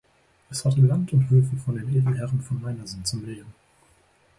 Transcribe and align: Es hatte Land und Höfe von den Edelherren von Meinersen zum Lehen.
Es 0.49 0.65
hatte 0.65 0.81
Land 0.81 1.13
und 1.13 1.29
Höfe 1.29 1.55
von 1.57 1.75
den 1.75 1.87
Edelherren 1.95 2.41
von 2.41 2.59
Meinersen 2.59 3.05
zum 3.05 3.23
Lehen. 3.23 3.53